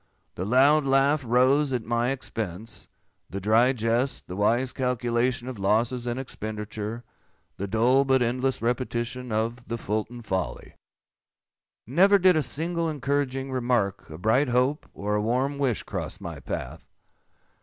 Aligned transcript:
The 0.33 0.45
loud 0.45 0.83
laugh 0.85 1.23
rose 1.23 1.73
at 1.73 1.85
my 1.85 2.09
expense; 2.09 2.87
the 3.29 3.39
dry 3.39 3.71
jest, 3.71 4.25
the 4.25 4.35
wise 4.35 4.73
calculation 4.73 5.47
of 5.47 5.59
losses 5.59 6.07
and 6.07 6.19
expenditure; 6.19 7.03
the 7.57 7.67
dull 7.67 8.03
but 8.03 8.23
endless 8.23 8.63
repetition 8.63 9.31
of 9.31 9.67
"the 9.67 9.77
Fulton 9.77 10.23
folly." 10.23 10.73
Never 11.85 12.17
did 12.17 12.35
a 12.35 12.41
single 12.41 12.89
encouraging 12.89 13.51
remark, 13.51 14.09
a 14.09 14.17
bright 14.17 14.49
hope, 14.49 14.89
or 14.95 15.13
a 15.13 15.21
warm 15.21 15.59
wish, 15.59 15.83
cross 15.83 16.19
my 16.19 16.39
path. 16.39 16.89